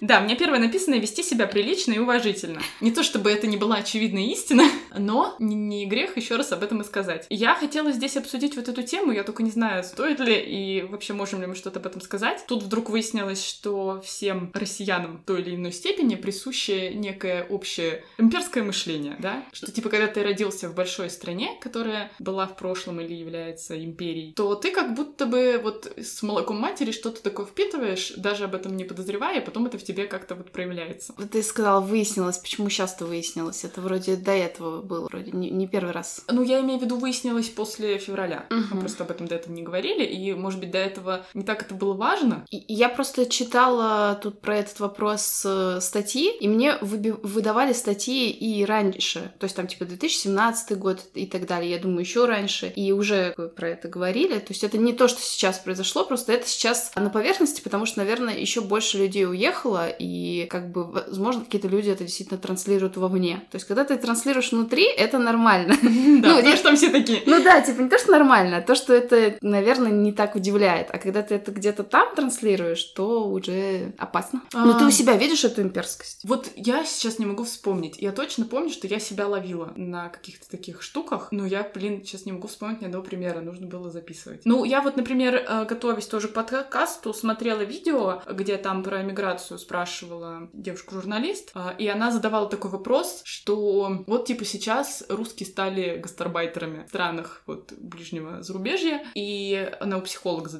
[0.00, 2.60] Да, мне первое написано вести себя прилично и уважительно.
[2.80, 4.64] Не то чтобы это не была очевидная истина,
[4.98, 7.26] но не, грех еще раз об этом и сказать.
[7.30, 11.12] Я хотела здесь обсудить вот эту тему, я только не знаю, стоит ли и вообще
[11.12, 12.44] можем ли мы что-то об этом сказать.
[12.46, 18.62] Тут вдруг выяснилось, что всем россиянам в той или иной степени присуще некое общее имперское
[18.62, 19.44] мышление, да?
[19.52, 24.32] Что типа, когда ты родился в большой стране, которая была в прошлом или является империей,
[24.34, 28.76] то ты как будто бы вот с молоком матери что-то такое впитываешь, даже об этом
[28.76, 31.12] не подозревая, и потом это в тебе как-то вот проявляется.
[31.32, 32.38] Ты сказала, выяснилось.
[32.38, 33.64] Почему сейчас-то выяснилось?
[33.64, 36.22] Это вроде до этого было, вроде не, не первый раз.
[36.28, 38.46] Ну, я имею в виду, выяснилось после февраля.
[38.50, 38.68] Мгм.
[38.72, 41.62] Мы просто об этом до этого не говорили, и, может быть, до этого не так
[41.62, 42.44] это было важно.
[42.50, 48.30] И- Я просто читала тут про этот вопрос э, статьи, и мне выби- выдавали статьи
[48.30, 52.68] и раньше, то есть там типа 2017 год и так далее, я думаю, еще раньше,
[52.74, 56.46] и уже про это говорили, то есть это не то, что сейчас произошло, просто это
[56.46, 61.68] сейчас на поверхности, потому что, наверное, еще больше людей уехало, и как бы, возможно, какие-то
[61.68, 63.42] люди это действительно транслируют вовне.
[63.50, 65.74] То есть когда ты транслируешь внутри, это нормально.
[65.82, 67.22] Да, Ну, потому я- что там все такие.
[67.26, 70.88] Ну да, типа не то, что нормально, а то, что это, наверное, не так удивляет.
[70.92, 74.42] А когда ты это где-то там транслируешь, то уже опасно.
[74.54, 74.64] А.
[74.64, 76.20] Но ты у себя видишь эту имперскость?
[76.24, 77.96] Вот я сейчас не могу вспомнить.
[77.98, 82.26] Я точно помню, что я себя ловила на каких-то таких штуках, но я, блин, сейчас
[82.26, 84.42] не могу вспомнить ни одного примера, нужно было записывать.
[84.44, 89.58] Ну, я вот, например, э, готовясь тоже к подкасту, смотрела видео, где там про миграцию
[89.68, 96.86] спрашивала девушку-журналист, э, и она задавала такой вопрос, что вот, типа, сейчас русские стали гастарбайтерами
[96.86, 100.50] в странах вот ближнего зарубежья, и она у психолога,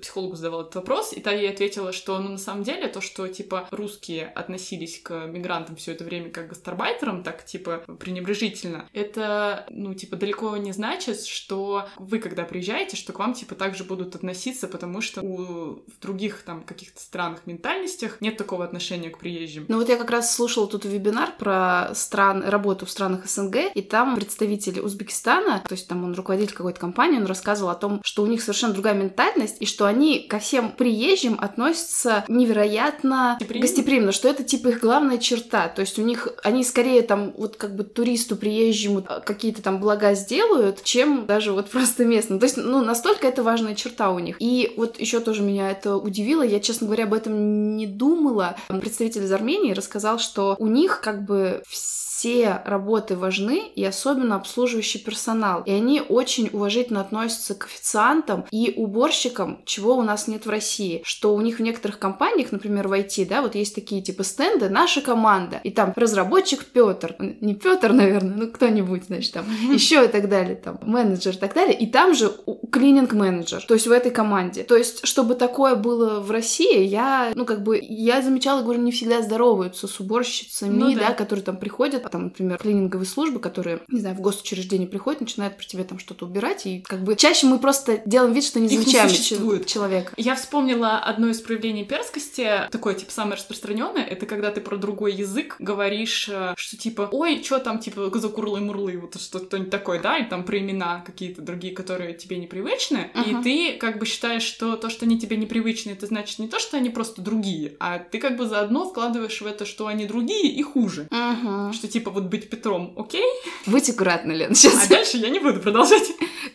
[0.00, 3.26] психологу задавала этот вопрос, и та ей ответила, что, ну, на самом деле, то, что,
[3.26, 9.94] типа, русские относились к мигрантам все это время как гастарбайтерам, так, типа, пренебрежительно, это, ну,
[9.94, 14.68] типа, далеко не значит, что вы, когда приезжаете, что к вам, типа, также будут относиться,
[14.68, 19.64] потому что у, в других, там, каких-то странах ментальностях нет такого отношения к приезжим.
[19.68, 23.82] Ну, вот я как раз слушала тут вебинар про стран, работу в странах СНГ, и
[23.82, 28.22] там представитель Узбекистана, то есть там он руководитель какой-то компании, он рассказывал о том, что
[28.22, 34.12] у них совершенно другая ментальность, и что они ко всем приезжим относятся невероятно гостеприимно, гостеприимно
[34.12, 35.68] что это типа их главная черта.
[35.68, 40.14] То есть у них они скорее там вот как бы туристу приезжему какие-то там блага
[40.14, 42.38] сделают, чем даже вот просто местным.
[42.38, 44.36] То есть, ну, настолько это важная черта у них.
[44.40, 46.42] И вот еще тоже меня это удивило.
[46.42, 48.47] Я, честно говоря, об этом не думала.
[48.68, 54.34] Представитель из Армении рассказал, что у них как бы все все работы важны, и особенно
[54.34, 55.62] обслуживающий персонал.
[55.62, 61.00] И они очень уважительно относятся к официантам и уборщикам, чего у нас нет в России.
[61.04, 64.68] Что у них в некоторых компаниях, например, в IT, да, вот есть такие типа стенды
[64.68, 70.08] «Наша команда», и там разработчик Петр, не Петр, наверное, ну кто-нибудь, значит, там, еще и
[70.08, 72.32] так далее, там, менеджер и так далее, и там же
[72.72, 74.64] клининг-менеджер, то есть в этой команде.
[74.64, 78.90] То есть, чтобы такое было в России, я, ну, как бы, я замечала, говорю, не
[78.90, 81.08] всегда здороваются с уборщицами, ну, да.
[81.08, 85.56] да, которые там приходят, там, например, клининговые службы, которые, не знаю, в госучреждение приходят, начинают
[85.56, 88.68] при тебе там что-то убирать, и как бы чаще мы просто делаем вид, что не
[88.68, 90.12] замечаем не человека.
[90.16, 95.14] Я вспомнила одно из проявлений перскости, такое, типа, самое распространенное, это когда ты про другой
[95.14, 100.26] язык говоришь, э, что типа, ой, что там, типа, закурлы-мурлы, вот что-то такое, да, или
[100.26, 103.40] там про имена какие-то другие, которые тебе непривычны, uh-huh.
[103.40, 106.58] и ты как бы считаешь, что то, что они тебе непривычны, это значит не то,
[106.58, 110.52] что они просто другие, а ты как бы заодно вкладываешь в это, что они другие
[110.52, 111.08] и хуже.
[111.10, 111.72] Uh-huh.
[111.72, 113.24] Что типа вот быть Петром, окей?
[113.66, 114.86] Будь аккуратна, Лен, сейчас.
[114.86, 116.10] А дальше я не буду продолжать.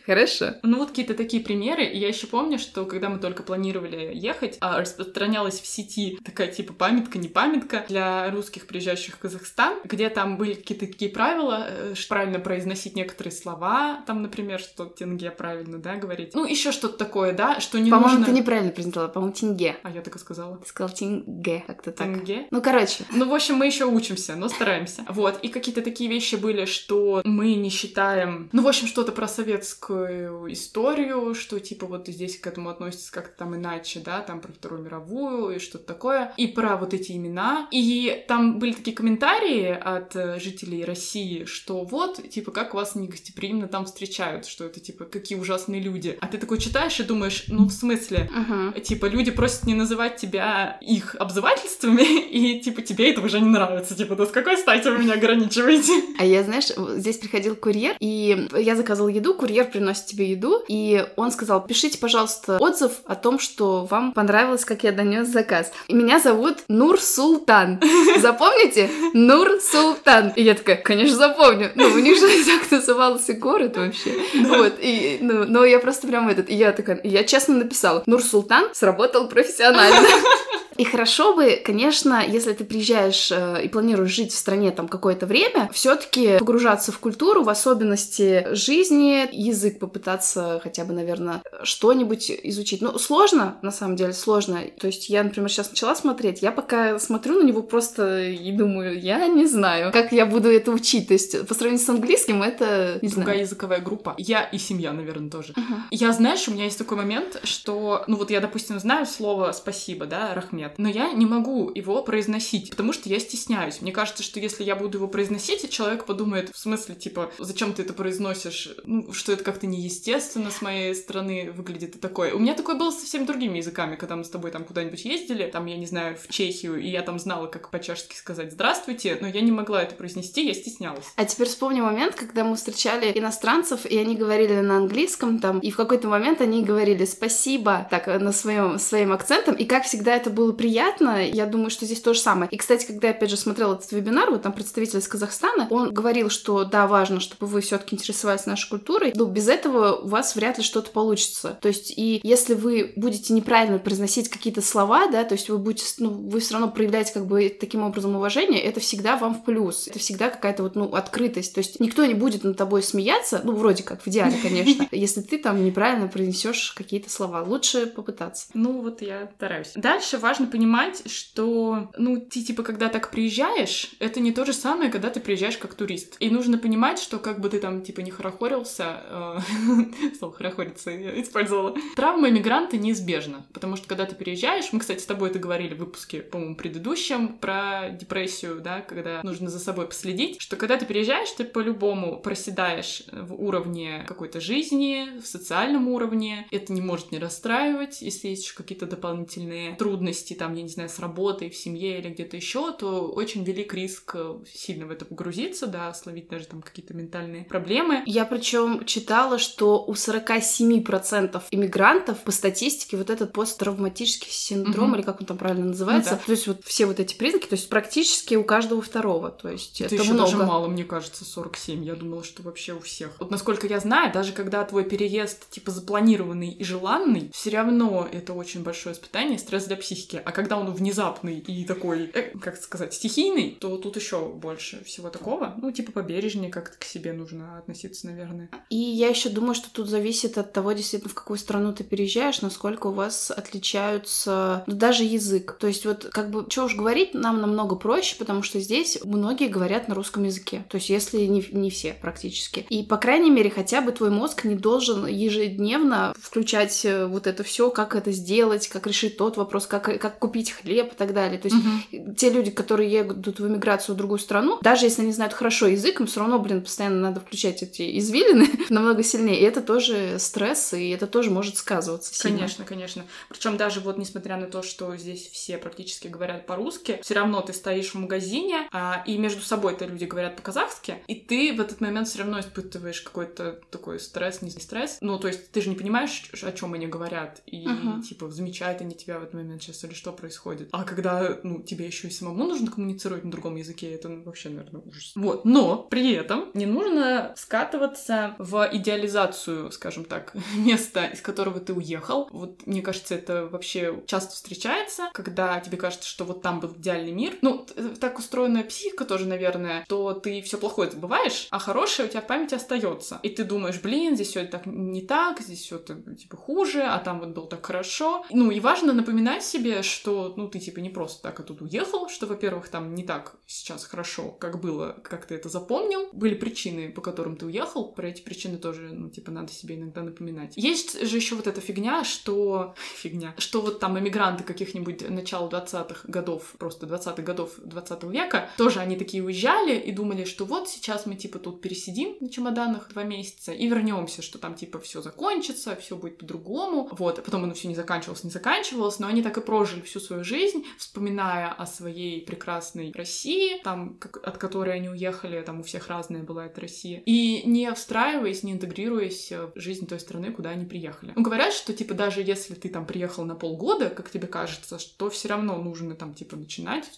[0.06, 0.54] Хорошо.
[0.62, 1.84] Ну вот какие-то такие примеры.
[1.84, 6.48] И я еще помню, что когда мы только планировали ехать, а, распространялась в сети такая
[6.48, 11.66] типа памятка, не памятка для русских, приезжающих в Казахстан, где там были какие-то такие правила,
[11.68, 16.34] э, правильно произносить некоторые слова, там, например, что тенге правильно, да, говорить.
[16.34, 18.26] Ну, еще что-то такое, да, что не по-моему, нужно...
[18.26, 19.76] ты неправильно произнесла, по-моему, тенге.
[19.82, 20.58] А я так и сказала.
[20.58, 22.06] Ты сказал тенге, как-то так.
[22.06, 22.46] Тенге?
[22.50, 23.04] Ну, короче.
[23.10, 25.04] Ну, в общем, мы еще учимся, но стараемся.
[25.08, 28.48] Вот, и какие-то такие вещи были, что мы не считаем...
[28.52, 33.38] Ну, в общем, что-то про советскую историю, что, типа, вот здесь к этому относится как-то
[33.38, 37.68] там иначе, да, там про Вторую мировую и что-то такое, и про вот эти имена.
[37.70, 43.68] И там были такие комментарии от э, жителей России, что вот, типа, как вас негостеприимно
[43.68, 46.16] там встречают, что это, типа, какие ужасные люди.
[46.20, 48.30] А ты такой читаешь и думаешь, ну, в смысле?
[48.32, 48.80] Uh-huh.
[48.80, 53.94] Типа, люди просят не называть тебя их обзывательствами, и, типа, тебе это уже не нравится.
[53.94, 55.92] Типа, да с какой стати вы меня ограничиваете?
[56.18, 61.04] А я, знаешь, здесь приходил курьер, и я заказывал еду, курьер приносит тебе еду, и
[61.16, 65.72] он сказал, пишите, пожалуйста, отзыв о том, что вам понравилось, как я донес заказ.
[65.88, 67.80] И меня зовут Нур Султан.
[68.18, 68.90] Запомните?
[69.12, 70.32] Нур Султан.
[70.36, 71.72] И я такая, конечно, запомню.
[71.74, 74.14] Ну, у них же так назывался город вообще.
[74.34, 78.22] Вот, и, ну, но я просто прям этот, и я такая, я честно написала, Нур
[78.22, 80.08] Султан сработал профессионально.
[80.76, 85.26] И хорошо бы, конечно, если ты приезжаешь э, и планируешь жить в стране там какое-то
[85.26, 92.80] время, все-таки погружаться в культуру, в особенности жизни, язык попытаться хотя бы, наверное, что-нибудь изучить.
[92.80, 94.60] Ну, сложно, на самом деле, сложно.
[94.80, 99.00] То есть я, например, сейчас начала смотреть, я пока смотрю на него просто и думаю,
[99.00, 101.08] я не знаю, как я буду это учить.
[101.08, 103.40] То есть по сравнению с английским это, не Другая знаю.
[103.40, 104.14] языковая группа.
[104.18, 105.52] Я и семья, наверное, тоже.
[105.52, 105.80] Uh-huh.
[105.90, 110.06] Я, знаешь, у меня есть такой момент, что, ну вот я, допустим, знаю слово «спасибо»,
[110.06, 110.74] да, «рахмет», нет.
[110.78, 113.80] Но я не могу его произносить, потому что я стесняюсь.
[113.80, 117.82] Мне кажется, что если я буду его произносить, человек подумает, в смысле, типа, зачем ты
[117.82, 118.70] это произносишь?
[118.84, 122.34] Ну, что это как-то неестественно с моей стороны выглядит и такое.
[122.34, 125.46] У меня такое было со всеми другими языками, когда мы с тобой там куда-нибудь ездили,
[125.46, 129.28] там, я не знаю, в Чехию, и я там знала, как по-чешски сказать «здравствуйте», но
[129.28, 131.04] я не могла это произнести, я стеснялась.
[131.16, 135.70] А теперь вспомни момент, когда мы встречали иностранцев, и они говорили на английском там, и
[135.70, 140.30] в какой-то момент они говорили «спасибо», так, на своем, своим акцентом, и как всегда это
[140.30, 141.26] было приятно.
[141.26, 142.50] Я думаю, что здесь то же самое.
[142.50, 145.92] И, кстати, когда я, опять же, смотрела этот вебинар, вот там представитель из Казахстана, он
[145.92, 150.08] говорил, что да, важно, чтобы вы все таки интересовались нашей культурой, но без этого у
[150.08, 151.58] вас вряд ли что-то получится.
[151.60, 155.84] То есть, и если вы будете неправильно произносить какие-то слова, да, то есть вы будете,
[155.98, 159.88] ну, вы все равно проявляете как бы таким образом уважение, это всегда вам в плюс.
[159.88, 161.54] Это всегда какая-то вот, ну, открытость.
[161.54, 165.20] То есть никто не будет над тобой смеяться, ну, вроде как, в идеале, конечно, если
[165.20, 167.42] ты там неправильно произнесешь какие-то слова.
[167.42, 168.46] Лучше попытаться.
[168.54, 169.72] Ну, вот я стараюсь.
[169.74, 174.90] Дальше важно понимать, что, ну, ты, типа, когда так приезжаешь, это не то же самое,
[174.90, 176.16] когда ты приезжаешь как турист.
[176.20, 179.38] И нужно понимать, что как бы ты там, типа, не хорохорился, э,
[180.18, 185.06] слово хорохориться я использовала, травма иммигранта неизбежна, потому что когда ты переезжаешь, мы, кстати, с
[185.06, 190.40] тобой это говорили в выпуске, по-моему, предыдущем, про депрессию, да, когда нужно за собой последить,
[190.40, 196.72] что когда ты переезжаешь, ты по-любому проседаешь в уровне какой-то жизни, в социальном уровне, это
[196.72, 200.98] не может не расстраивать, если есть еще какие-то дополнительные трудности, там, я не знаю, с
[200.98, 205.66] работой, в семье или где-то еще, то очень велик риск э, сильно в это погрузиться,
[205.66, 208.02] да, словить даже там какие-то ментальные проблемы.
[208.06, 214.96] Я причем читала, что у 47% иммигрантов по статистике вот этот посттравматический синдром, угу.
[214.96, 216.22] или как он там правильно называется, ну, да.
[216.24, 219.80] то есть вот все вот эти признаки, то есть практически у каждого второго, то есть
[219.80, 220.30] это, это еще много.
[220.30, 223.16] даже мало, мне кажется, 47, я думала, что вообще у всех.
[223.18, 228.32] Вот насколько я знаю, даже когда твой переезд типа запланированный и желанный, все равно это
[228.32, 230.16] очень большое испытание, стресс для психики.
[230.24, 235.10] А когда он внезапный и такой, э, как сказать, стихийный, то тут еще больше всего
[235.10, 235.54] такого.
[235.60, 238.50] Ну, типа побережнее как-то к себе нужно относиться, наверное.
[238.70, 242.42] И я еще думаю, что тут зависит от того, действительно, в какую страну ты переезжаешь,
[242.42, 245.56] насколько у вас отличаются ну, даже язык.
[245.58, 249.48] То есть вот как бы, что уж говорить, нам намного проще, потому что здесь многие
[249.48, 250.64] говорят на русском языке.
[250.68, 252.66] То есть если не, не все практически.
[252.68, 257.42] И, по крайней мере, хотя бы твой мозг не должен ежедневно включать э, вот это
[257.42, 261.38] все, как это сделать, как решить тот вопрос, как, как купить хлеб и так далее.
[261.38, 262.14] То есть угу.
[262.14, 266.00] те люди, которые едут в эмиграцию в другую страну, даже если они знают хорошо язык,
[266.00, 269.40] им все равно, блин, постоянно надо включать эти извилины намного сильнее.
[269.40, 272.14] И это тоже стресс, и это тоже может сказываться.
[272.14, 272.38] Сильно.
[272.38, 273.04] Конечно, конечно.
[273.28, 277.52] Причем даже вот несмотря на то, что здесь все практически говорят по-русски, все равно ты
[277.52, 282.08] стоишь в магазине, а, и между собой-то люди говорят по-казахски, и ты в этот момент
[282.08, 284.98] все равно испытываешь какой-то такой стресс, не стресс.
[285.00, 288.02] Ну, то есть ты же не понимаешь, о чем они говорят, и uh-huh.
[288.02, 290.68] типа замечают они тебя в этот момент сейчас или что происходит.
[290.72, 294.48] А когда, ну, тебе еще и самому нужно коммуницировать на другом языке, это ну, вообще,
[294.48, 295.12] наверное, ужас.
[295.14, 295.44] Вот.
[295.44, 302.28] Но при этом не нужно скатываться в идеализацию, скажем так, места, из которого ты уехал.
[302.30, 307.12] Вот, мне кажется, это вообще часто встречается, когда тебе кажется, что вот там был идеальный
[307.12, 307.36] мир.
[307.42, 307.66] Ну,
[308.00, 312.26] так устроена психика тоже, наверное, то ты все плохое забываешь, а хорошее у тебя в
[312.26, 313.20] памяти остается.
[313.22, 317.20] И ты думаешь, блин, здесь все так не так, здесь все типа хуже, а там
[317.20, 318.24] вот было так хорошо.
[318.30, 322.26] Ну, и важно напоминать себе, что, ну, ты типа не просто так оттуда уехал, что,
[322.26, 326.08] во-первых, там не так сейчас хорошо, как было, как ты это запомнил.
[326.12, 330.02] Были причины, по которым ты уехал, про эти причины тоже, ну, типа, надо себе иногда
[330.02, 330.54] напоминать.
[330.56, 332.74] Есть же еще вот эта фигня, что...
[332.96, 333.34] Фигня.
[333.38, 338.96] Что вот там эмигранты каких-нибудь начала 20-х годов, просто 20-х годов 20 века, тоже они
[338.96, 343.52] такие уезжали и думали, что вот сейчас мы, типа, тут пересидим на чемоданах два месяца
[343.52, 346.88] и вернемся, что там, типа, все закончится, все будет по-другому.
[346.92, 350.24] Вот, потом оно все не заканчивалось, не заканчивалось, но они так и прожили всю свою
[350.24, 355.88] жизнь, вспоминая о своей прекрасной России, там, как, от которой они уехали, там у всех
[355.88, 360.64] разная была эта Россия, и не встраиваясь, не интегрируясь в жизнь той страны, куда они
[360.64, 361.12] приехали.
[361.14, 365.10] Ну, говорят, что, типа, даже если ты там приехал на полгода, как тебе кажется, что
[365.10, 366.90] все равно нужно там, типа, начинать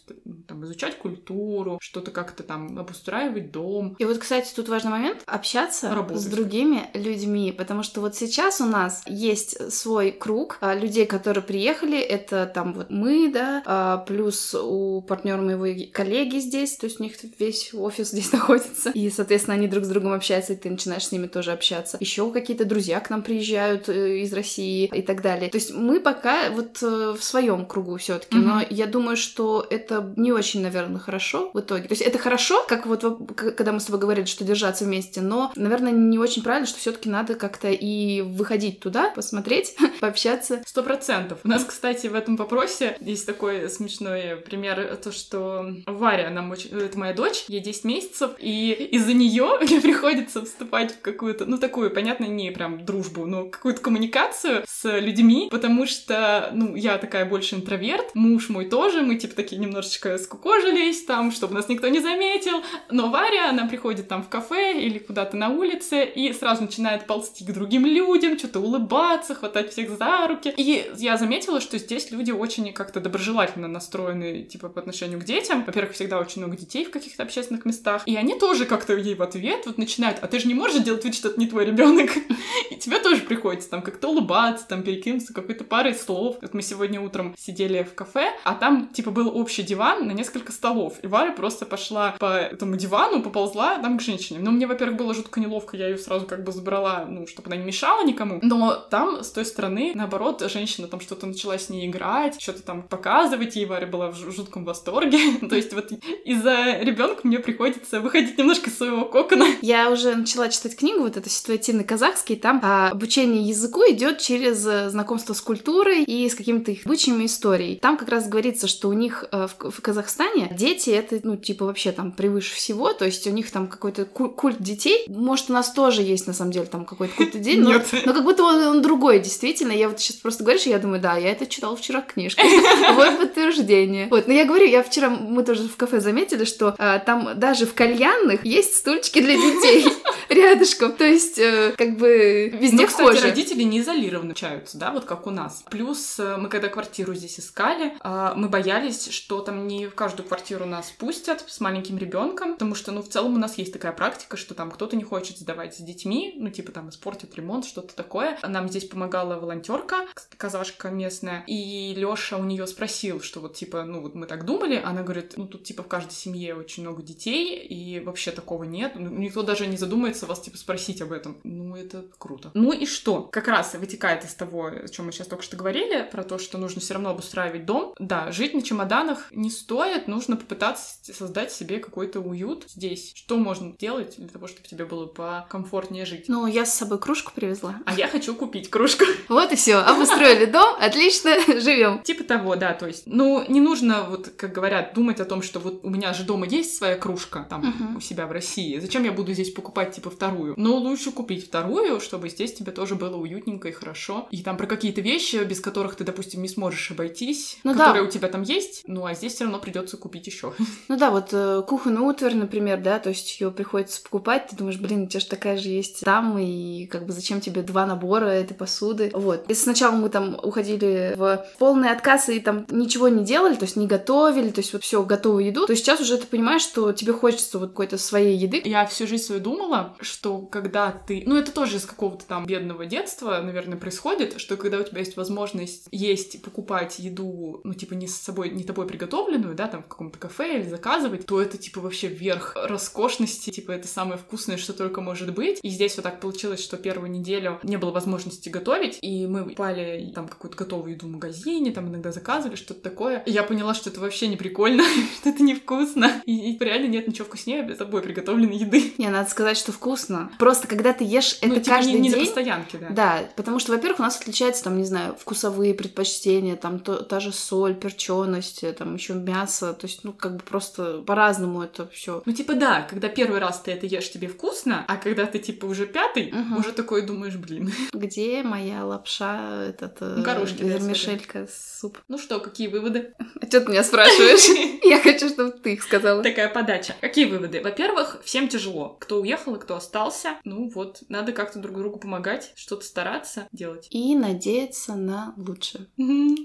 [0.46, 3.94] там, изучать культуру, что-то как-то там обустраивать дом.
[3.98, 6.22] И вот, кстати, тут важный момент— общаться Работать.
[6.22, 11.42] с другими людьми, потому что вот сейчас у нас есть свой круг а, людей, которые
[11.42, 17.00] приехали, это там вот мы, да, а, плюс у партнера моего коллеги здесь, то есть
[17.00, 20.70] у них весь офис здесь находится, и, соответственно, они друг с другом общаются, и ты
[20.70, 21.96] начинаешь с ними тоже общаться.
[22.00, 25.50] Еще какие-то друзья к нам приезжают э, из России и так далее.
[25.50, 28.42] То есть мы пока вот э, в своем кругу все-таки, mm-hmm.
[28.42, 31.88] но я думаю, что это не очень, наверное, хорошо в итоге.
[31.88, 33.04] То есть это хорошо, как вот
[33.36, 37.08] когда мы с тобой говорили, что держаться вместе, но, наверное, не очень правильно, что все-таки
[37.08, 40.62] надо как-то и выходить туда, посмотреть, пообщаться.
[40.66, 41.40] Сто процентов.
[41.44, 46.70] У нас, кстати, в этом вопросе есть такой смешной пример, то, что Варя, нам очень...
[46.70, 51.58] это моя дочь, ей 10 месяцев, и из-за нее мне приходится вступать в какую-то, ну,
[51.58, 57.24] такую, понятно, не прям дружбу, но какую-то коммуникацию с людьми, потому что, ну, я такая
[57.24, 62.00] больше интроверт, муж мой тоже, мы, типа, такие немножечко скукожились там, чтобы нас никто не
[62.00, 67.06] заметил, но Варя, она приходит там в кафе или куда-то на улице и сразу начинает
[67.06, 70.52] ползти к другим людям, что-то улыбаться, хватать всех за руки.
[70.56, 75.64] И я заметила, что здесь люди очень как-то доброжелательно настроены, типа, по отношению к детям.
[75.64, 79.22] Во-первых, всегда очень много детей в каких-то общественных местах, и они тоже как-то ей в
[79.22, 82.10] ответ вот начинают, а ты же не можешь делать вид, что это не твой ребенок,
[82.70, 86.36] и тебя тоже приходится там как-то улыбаться, там перекинуться какой-то парой слов.
[86.40, 90.52] Вот мы сегодня утром сидели в кафе, а там, типа, был общий диван на несколько
[90.52, 90.94] столов.
[91.02, 94.40] И Варя просто пошла по этому дивану, поползла там к женщине.
[94.40, 97.56] Ну, мне, во-первых, было жутко неловко, я ее сразу как бы забрала, ну, чтобы она
[97.56, 98.38] не мешала никому.
[98.42, 102.82] Но там, с той стороны, наоборот, женщина там что-то начала с ней играть, что-то там
[102.82, 105.18] показывать, и Варя была в жутком восторге.
[105.48, 105.90] То есть вот
[106.24, 109.46] из-за ребенка мне приходится выходить немножко из своего кокона.
[109.62, 114.66] Я уже начала читать книгу, вот это ситуативный казахский, там а, обучение языку идет через
[114.66, 117.76] э, знакомство с культурой и с какими-то их обычаями историей.
[117.76, 121.66] Там как раз говорится, что у них э, в, в Казахстане дети это, ну, типа,
[121.66, 125.04] вообще там превыше всего, то есть у них там какой-то культ детей.
[125.08, 128.24] Может, у нас тоже есть, на самом деле, там какой-то культ детей, но, но как
[128.24, 129.72] будто он, он другой, действительно.
[129.72, 132.00] Я вот сейчас просто говоришь, я думаю, да, я это читала вчера
[132.34, 132.42] книжку.
[132.94, 134.08] Вот подтверждение.
[134.10, 137.66] Вот, но я говорю, я вчера, мы тоже в кафе заметили, что а, там даже
[137.66, 139.86] в кальянных есть стульчики для детей
[140.28, 140.92] рядышком.
[140.92, 145.26] То есть, э, как бы везде ну, кстати, родители не изолированно общаются, да, вот как
[145.26, 145.64] у нас.
[145.70, 150.26] Плюс э, мы когда квартиру здесь искали, э, мы боялись, что там не в каждую
[150.26, 153.92] квартиру нас пустят с маленьким ребенком, потому что, ну, в целом у нас есть такая
[153.92, 157.94] практика, что там кто-то не хочет сдавать с детьми, ну, типа там испортит ремонт, что-то
[157.94, 158.38] такое.
[158.42, 160.06] Нам здесь помогала волонтерка,
[160.36, 164.80] казашка местная, и Лёша у нее спросил, что вот типа, ну, вот мы так думали,
[164.82, 168.92] она говорит, ну, тут типа в каждой семье очень много детей, и вообще такого нет,
[168.96, 169.76] ну, никто даже не
[170.16, 171.38] задумается вас, типа, спросить об этом.
[171.44, 172.50] Ну, это круто.
[172.54, 173.22] Ну и что?
[173.22, 176.58] Как раз вытекает из того, о чем мы сейчас только что говорили, про то, что
[176.58, 177.94] нужно все равно обустраивать дом.
[177.98, 183.12] Да, жить на чемоданах не стоит, нужно попытаться создать себе какой-то уют здесь.
[183.14, 186.24] Что можно делать для того, чтобы тебе было покомфортнее жить?
[186.28, 187.76] Ну, я с собой кружку привезла.
[187.84, 189.04] А я хочу купить кружку.
[189.28, 189.76] Вот и все.
[189.76, 192.02] Обустроили дом, отлично, живем.
[192.02, 195.58] Типа того, да, то есть, ну, не нужно, вот, как говорят, думать о том, что
[195.58, 198.78] вот у меня же дома есть своя кружка, там, у себя в России.
[198.78, 200.54] Зачем я буду здесь покупать, типа, вторую?
[200.56, 204.28] Но лучше купить вторую, чтобы здесь тебе тоже было уютненько и хорошо.
[204.30, 208.08] И там про какие-то вещи, без которых ты, допустим, не сможешь обойтись, ну, которые да.
[208.08, 210.52] у тебя там есть, ну, а здесь все равно придется купить еще.
[210.88, 214.78] Ну да, вот э, кухонную утварь, например, да, то есть ее приходится покупать, ты думаешь,
[214.78, 218.26] блин, у тебя же такая же есть там, и как бы зачем тебе два набора
[218.26, 219.10] этой посуды?
[219.12, 219.44] Вот.
[219.48, 223.76] Если сначала мы там уходили в полный отказ и там ничего не делали, то есть
[223.76, 227.12] не готовили, то есть вот все готовую еду, то сейчас уже ты понимаешь, что тебе
[227.12, 228.62] хочется вот какой-то своей еды.
[228.64, 231.22] Я всю жизнь свою думала, что когда ты...
[231.26, 235.16] Ну, это тоже из какого-то там бедного детства, наверное, происходит, что когда у тебя есть
[235.16, 239.88] возможность есть, покупать еду, ну, типа, не с собой, не тобой приготовленную, да, там, в
[239.88, 244.72] каком-то кафе или заказывать, то это, типа, вообще верх роскошности, типа, это самое вкусное, что
[244.72, 245.58] только может быть.
[245.62, 250.12] И здесь вот так получилось, что первую неделю не было возможности готовить, и мы пали
[250.14, 253.18] там какую-то готовую еду в магазине, там иногда заказывали что-то такое.
[253.20, 254.82] И я поняла, что это вообще не прикольно,
[255.20, 256.22] что это невкусно.
[256.24, 258.94] И, и реально нет ничего вкуснее без тобой приготовленной еды.
[258.98, 260.30] Не, надо сказать, что вкусно.
[260.38, 262.18] Просто когда ты ешь ну, это типа каждый не, не день...
[262.18, 262.88] на постоянке, да.
[262.90, 267.20] Да, потому что, во-первых, у нас отличается, там, не знаю, вкусовые предпочтения, там, то, та
[267.20, 272.22] же соль, перченость, там, еще мясо, то есть, ну, как бы просто по-разному это все.
[272.26, 275.66] Ну, типа, да, когда первый раз ты это ешь, тебе вкусно, а когда ты, типа,
[275.66, 276.60] уже пятый, угу.
[276.60, 277.72] уже такой думаешь, блин.
[277.92, 279.98] Где моя лапша, этот...
[280.00, 281.46] Э, Горошки, вермишелька,
[281.80, 281.98] суп.
[282.08, 283.14] Ну что, какие выводы?
[283.38, 284.80] А что ты меня спрашиваешь?
[284.82, 286.22] Я хочу, чтобы ты их сказала.
[286.22, 286.96] Такая подача.
[287.00, 287.60] Какие выводы?
[287.62, 288.96] Во-первых, всем тяжело.
[288.98, 293.88] Кто уехал и кто остался, ну вот, надо как-то друг другу помогать, что-то стараться делать.
[293.90, 295.86] И надеяться на лучшее.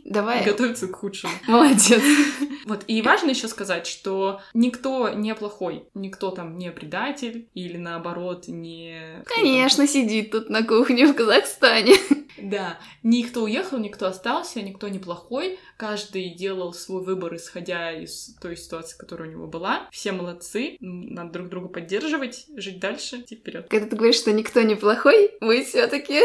[0.06, 0.46] Давай.
[0.46, 1.34] Готовиться к худшему.
[1.48, 2.02] Молодец.
[2.66, 8.48] Вот, и важно еще сказать, что никто не плохой, никто там не предатель или наоборот
[8.48, 9.24] не...
[9.26, 11.96] Конечно, сидит тут на кухне в Казахстане.
[12.38, 18.58] Да, никто уехал, никто остался, никто не плохой, каждый делал свой выбор, исходя из той
[18.58, 19.88] ситуации, которая у него была.
[19.92, 23.68] Все молодцы, надо друг друга поддерживать, жить дальше, идти вперед.
[23.70, 26.22] Когда ты говоришь, что никто не плохой, мы все-таки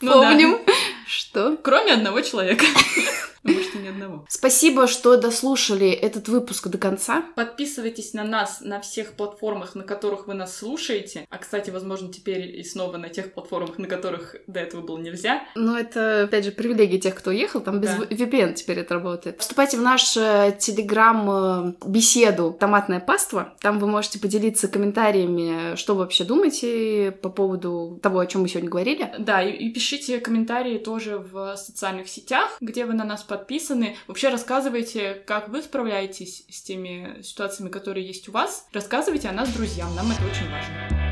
[0.00, 0.72] ну, помним, да.
[1.06, 1.56] что...
[1.56, 2.64] Кроме одного человека.
[3.44, 4.24] Может, и ни одного.
[4.28, 7.24] Спасибо, что дослушали этот выпуск до конца.
[7.36, 11.26] Подписывайтесь на нас на всех платформах, на которых вы нас слушаете.
[11.28, 15.42] А, кстати, возможно, теперь и снова на тех платформах, на которых до этого было нельзя.
[15.54, 17.60] Но это, опять же, привилегия тех, кто уехал.
[17.60, 18.04] Там без да.
[18.04, 19.40] VPN теперь это работает.
[19.40, 23.54] Вступайте в наш э, телеграм-беседу э, «Томатная паства».
[23.60, 28.48] Там вы можете поделиться комментариями, что вы вообще думаете по поводу того, о чем мы
[28.48, 29.12] сегодня говорили.
[29.18, 33.96] Да, и, и пишите комментарии тоже в социальных сетях, где вы на нас подписаны.
[34.06, 38.66] Вообще рассказывайте, как вы справляетесь с теми ситуациями, которые есть у вас.
[38.72, 41.03] Рассказывайте о нас друзьям, нам это очень важно.